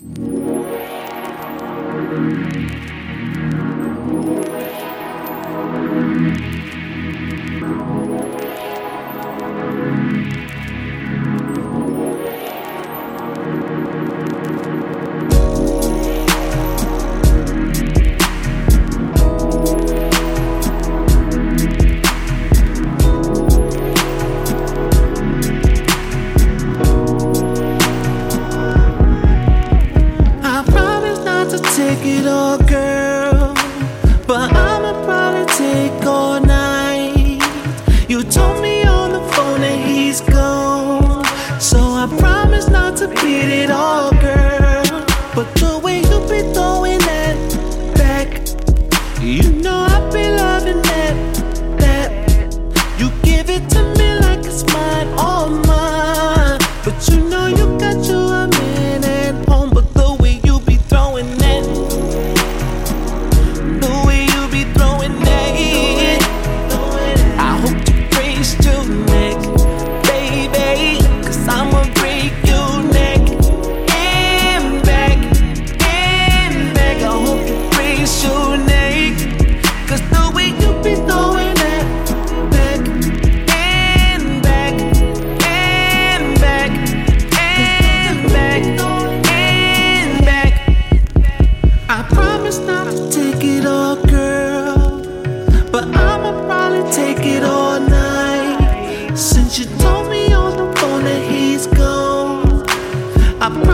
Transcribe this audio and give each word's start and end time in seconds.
you 0.00 0.41
to 43.02 43.08
beat 43.22 43.50
it 43.62 43.70
all, 43.70 44.10
girl. 44.12 44.84
But 45.34 45.52
the 45.56 45.71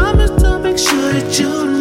promise 0.08 0.30
to 0.42 0.58
make 0.58 0.78
sure 0.78 1.12
that 1.12 1.38
you 1.38 1.77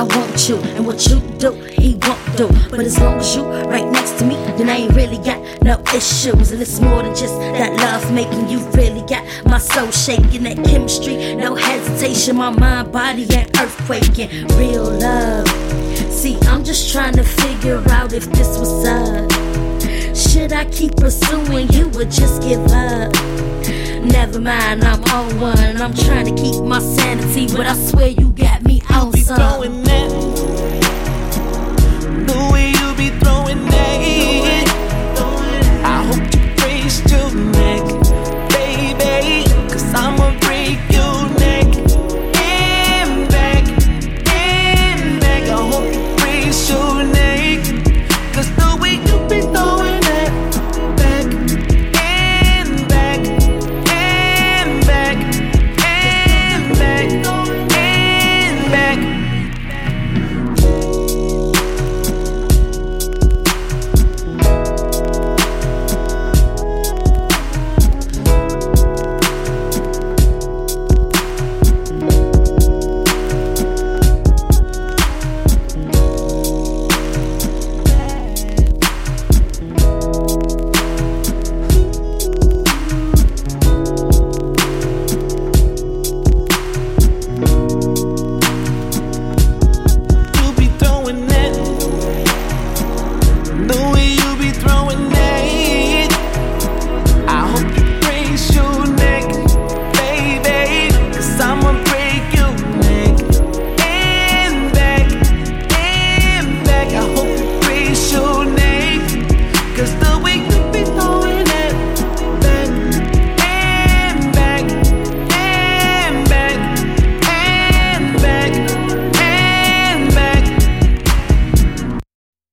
I 0.00 0.04
want 0.04 0.48
you, 0.48 0.56
and 0.56 0.86
what 0.86 1.06
you 1.08 1.20
do, 1.36 1.52
he 1.52 1.98
won't 2.00 2.36
do. 2.38 2.48
But 2.70 2.80
as 2.80 2.98
long 2.98 3.18
as 3.18 3.36
you 3.36 3.44
right 3.44 3.84
next 3.84 4.18
to 4.18 4.24
me, 4.24 4.34
then 4.56 4.70
I 4.70 4.76
ain't 4.76 4.94
really 4.94 5.18
got 5.18 5.62
no 5.62 5.78
issues. 5.94 6.52
And 6.52 6.62
it's 6.62 6.80
more 6.80 7.02
than 7.02 7.14
just 7.14 7.38
that 7.38 7.76
love 7.76 8.10
making. 8.10 8.48
You 8.48 8.60
really 8.70 9.06
got 9.06 9.22
my 9.44 9.58
soul 9.58 9.90
shaking, 9.90 10.44
that 10.44 10.56
chemistry, 10.64 11.34
no 11.34 11.54
hesitation. 11.54 12.36
My 12.36 12.48
mind, 12.48 12.90
body, 12.90 13.24
and 13.24 13.52
earthquaking. 13.52 14.48
Real 14.58 14.84
love. 14.84 15.46
See, 16.10 16.38
I'm 16.48 16.64
just 16.64 16.90
trying 16.90 17.16
to 17.16 17.22
figure 17.22 17.84
out 17.90 18.14
if 18.14 18.24
this 18.32 18.58
was 18.58 18.86
up. 18.86 19.30
Should 20.16 20.54
I 20.54 20.64
keep 20.70 20.96
pursuing 20.96 21.70
you 21.74 21.88
or 21.88 22.04
just 22.04 22.40
give 22.40 22.64
up? 22.72 23.12
Never 24.02 24.40
mind, 24.40 24.82
I'm 24.82 25.04
on 25.12 25.38
one. 25.38 25.76
I'm 25.76 25.92
trying 25.92 26.34
to 26.34 26.42
keep 26.42 26.64
my 26.64 26.80
sanity, 26.80 27.54
but 27.54 27.66
I 27.66 27.74
swear 27.74 28.08
you 28.08 28.30
got 28.32 28.62
me 28.62 28.80
on 28.88 29.12
some. 29.12 29.89